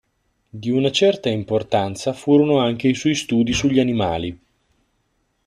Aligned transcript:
Di 0.49 0.71
una 0.71 0.89
certa 0.89 1.29
importanza 1.29 2.11
furono 2.13 2.57
anche 2.57 2.87
i 2.87 2.95
suoi 2.95 3.13
studi 3.13 3.53
sugli 3.53 3.79
animali. 3.79 4.35